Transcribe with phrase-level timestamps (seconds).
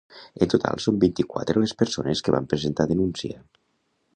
[0.43, 3.39] En total són vint-i-quatre les persones que van presentar denúncia.